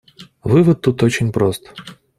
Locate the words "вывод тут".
0.43-1.03